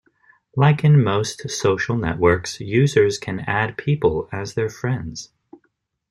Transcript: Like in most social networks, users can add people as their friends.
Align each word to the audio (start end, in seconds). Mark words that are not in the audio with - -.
Like 0.55 0.83
in 0.83 1.03
most 1.03 1.47
social 1.51 1.95
networks, 1.95 2.59
users 2.59 3.19
can 3.19 3.41
add 3.41 3.77
people 3.77 4.27
as 4.31 4.55
their 4.55 4.67
friends. 4.67 5.29